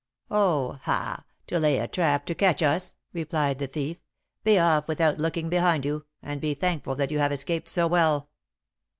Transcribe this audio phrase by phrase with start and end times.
[0.31, 0.79] "Oh!
[0.87, 1.25] ah!
[1.45, 3.97] to lay a trap to catch us," replied the thief.
[4.43, 8.31] "Be off, without looking behind you, and be thankful that you have escaped so well."